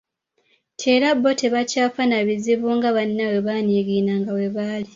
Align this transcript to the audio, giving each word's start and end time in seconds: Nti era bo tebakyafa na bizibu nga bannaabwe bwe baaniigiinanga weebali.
Nti 0.73 0.85
era 0.95 1.09
bo 1.21 1.31
tebakyafa 1.39 2.03
na 2.09 2.19
bizibu 2.27 2.67
nga 2.77 2.89
bannaabwe 2.95 3.29
bwe 3.39 3.45
baaniigiinanga 3.47 4.29
weebali. 4.37 4.89